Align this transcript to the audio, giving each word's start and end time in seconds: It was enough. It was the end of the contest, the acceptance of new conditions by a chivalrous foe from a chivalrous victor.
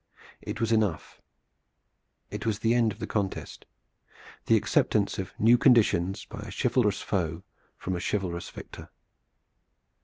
It 0.41 0.59
was 0.59 0.71
enough. 0.71 1.21
It 2.31 2.43
was 2.43 2.57
the 2.57 2.73
end 2.73 2.91
of 2.91 2.97
the 2.97 3.05
contest, 3.05 3.67
the 4.47 4.55
acceptance 4.57 5.19
of 5.19 5.31
new 5.39 5.59
conditions 5.59 6.25
by 6.25 6.39
a 6.39 6.49
chivalrous 6.51 7.01
foe 7.03 7.43
from 7.77 7.95
a 7.95 7.99
chivalrous 8.01 8.49
victor. 8.49 8.89